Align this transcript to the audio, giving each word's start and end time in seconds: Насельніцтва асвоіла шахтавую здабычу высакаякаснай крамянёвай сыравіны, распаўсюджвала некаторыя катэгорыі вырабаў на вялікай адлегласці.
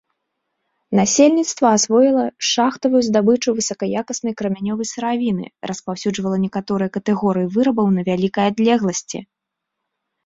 Насельніцтва 0.99 1.67
асвоіла 1.79 2.23
шахтавую 2.53 3.01
здабычу 3.09 3.49
высакаякаснай 3.59 4.33
крамянёвай 4.39 4.87
сыравіны, 4.95 5.45
распаўсюджвала 5.73 6.37
некаторыя 6.47 6.89
катэгорыі 6.99 7.51
вырабаў 7.59 7.87
на 7.99 8.11
вялікай 8.13 8.45
адлегласці. 8.55 9.19